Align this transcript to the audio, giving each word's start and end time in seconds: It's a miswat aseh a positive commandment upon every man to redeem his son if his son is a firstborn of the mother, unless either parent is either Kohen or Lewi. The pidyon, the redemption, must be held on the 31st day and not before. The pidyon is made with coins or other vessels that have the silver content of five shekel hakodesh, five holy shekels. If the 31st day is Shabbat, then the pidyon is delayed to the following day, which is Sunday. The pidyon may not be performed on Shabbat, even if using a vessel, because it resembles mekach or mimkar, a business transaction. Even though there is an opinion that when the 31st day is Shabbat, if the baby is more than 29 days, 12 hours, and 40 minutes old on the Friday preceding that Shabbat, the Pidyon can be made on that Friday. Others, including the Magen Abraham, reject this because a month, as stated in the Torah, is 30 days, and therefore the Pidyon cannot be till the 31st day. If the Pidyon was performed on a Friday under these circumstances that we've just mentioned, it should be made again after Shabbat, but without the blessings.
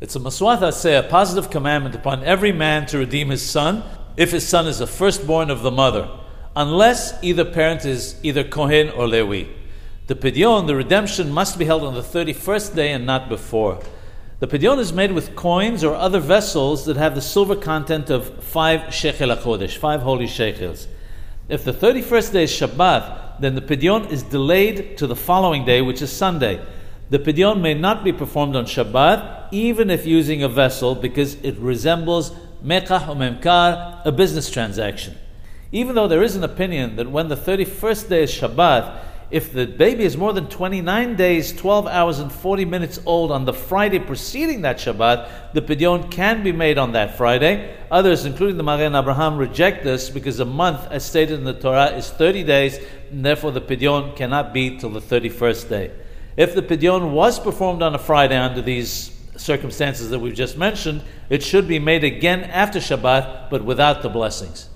It's 0.00 0.14
a 0.14 0.20
miswat 0.20 0.60
aseh 0.60 1.00
a 1.00 1.02
positive 1.02 1.50
commandment 1.50 1.96
upon 1.96 2.22
every 2.22 2.52
man 2.52 2.86
to 2.86 2.98
redeem 2.98 3.30
his 3.30 3.42
son 3.42 3.82
if 4.16 4.30
his 4.30 4.46
son 4.46 4.68
is 4.68 4.80
a 4.80 4.86
firstborn 4.86 5.50
of 5.50 5.62
the 5.62 5.72
mother, 5.72 6.08
unless 6.54 7.20
either 7.20 7.44
parent 7.44 7.84
is 7.84 8.14
either 8.22 8.44
Kohen 8.44 8.90
or 8.90 9.08
Lewi. 9.08 9.48
The 10.06 10.14
pidyon, 10.14 10.68
the 10.68 10.76
redemption, 10.76 11.32
must 11.32 11.58
be 11.58 11.64
held 11.64 11.82
on 11.82 11.94
the 11.94 12.00
31st 12.00 12.76
day 12.76 12.92
and 12.92 13.06
not 13.06 13.28
before. 13.28 13.80
The 14.38 14.46
pidyon 14.46 14.78
is 14.78 14.92
made 14.92 15.10
with 15.10 15.34
coins 15.34 15.82
or 15.82 15.96
other 15.96 16.20
vessels 16.20 16.86
that 16.86 16.96
have 16.96 17.16
the 17.16 17.20
silver 17.20 17.56
content 17.56 18.08
of 18.08 18.44
five 18.44 18.94
shekel 18.94 19.30
hakodesh, 19.30 19.76
five 19.76 20.02
holy 20.02 20.28
shekels. 20.28 20.86
If 21.48 21.64
the 21.64 21.72
31st 21.72 22.32
day 22.32 22.44
is 22.44 22.52
Shabbat, 22.52 23.40
then 23.40 23.56
the 23.56 23.62
pidyon 23.62 24.12
is 24.12 24.22
delayed 24.22 24.96
to 24.98 25.08
the 25.08 25.16
following 25.16 25.64
day, 25.64 25.82
which 25.82 26.02
is 26.02 26.12
Sunday. 26.12 26.64
The 27.10 27.18
pidyon 27.18 27.60
may 27.60 27.74
not 27.74 28.04
be 28.04 28.12
performed 28.12 28.54
on 28.54 28.64
Shabbat, 28.64 29.37
even 29.50 29.90
if 29.90 30.06
using 30.06 30.42
a 30.42 30.48
vessel, 30.48 30.94
because 30.94 31.34
it 31.42 31.56
resembles 31.58 32.32
mekach 32.64 33.08
or 33.08 33.14
mimkar, 33.14 34.02
a 34.04 34.12
business 34.12 34.50
transaction. 34.50 35.16
Even 35.70 35.94
though 35.94 36.08
there 36.08 36.22
is 36.22 36.34
an 36.34 36.44
opinion 36.44 36.96
that 36.96 37.10
when 37.10 37.28
the 37.28 37.36
31st 37.36 38.08
day 38.08 38.22
is 38.22 38.32
Shabbat, 38.32 39.04
if 39.30 39.52
the 39.52 39.66
baby 39.66 40.04
is 40.04 40.16
more 40.16 40.32
than 40.32 40.48
29 40.48 41.14
days, 41.16 41.52
12 41.52 41.86
hours, 41.86 42.18
and 42.18 42.32
40 42.32 42.64
minutes 42.64 42.98
old 43.04 43.30
on 43.30 43.44
the 43.44 43.52
Friday 43.52 43.98
preceding 43.98 44.62
that 44.62 44.78
Shabbat, 44.78 45.52
the 45.52 45.60
Pidyon 45.60 46.10
can 46.10 46.42
be 46.42 46.50
made 46.50 46.78
on 46.78 46.92
that 46.92 47.18
Friday. 47.18 47.76
Others, 47.90 48.24
including 48.24 48.56
the 48.56 48.62
Magen 48.62 48.94
Abraham, 48.94 49.36
reject 49.36 49.84
this 49.84 50.08
because 50.08 50.40
a 50.40 50.46
month, 50.46 50.90
as 50.90 51.04
stated 51.04 51.38
in 51.38 51.44
the 51.44 51.52
Torah, 51.52 51.90
is 51.90 52.08
30 52.08 52.44
days, 52.44 52.78
and 53.10 53.22
therefore 53.22 53.52
the 53.52 53.60
Pidyon 53.60 54.16
cannot 54.16 54.54
be 54.54 54.78
till 54.78 54.90
the 54.90 55.00
31st 55.00 55.68
day. 55.68 55.90
If 56.38 56.54
the 56.54 56.62
Pidyon 56.62 57.10
was 57.12 57.38
performed 57.38 57.82
on 57.82 57.94
a 57.94 57.98
Friday 57.98 58.36
under 58.36 58.62
these 58.62 59.17
circumstances 59.38 60.10
that 60.10 60.18
we've 60.18 60.34
just 60.34 60.58
mentioned, 60.58 61.02
it 61.30 61.42
should 61.42 61.66
be 61.66 61.78
made 61.78 62.04
again 62.04 62.44
after 62.44 62.78
Shabbat, 62.78 63.50
but 63.50 63.64
without 63.64 64.02
the 64.02 64.08
blessings. 64.08 64.68